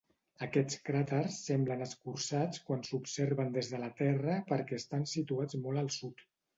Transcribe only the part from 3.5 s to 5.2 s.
des de la Terra perquè estan